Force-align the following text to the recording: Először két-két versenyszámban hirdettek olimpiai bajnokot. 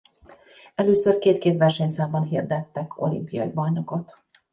Először 0.75 1.17
két-két 1.17 1.57
versenyszámban 1.57 2.23
hirdettek 2.23 3.01
olimpiai 3.01 3.49
bajnokot. 3.49 4.17